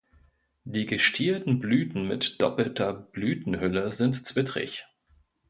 [0.63, 4.87] Die gestielten Blüten mit doppelter Blütenhülle sind zwittrig.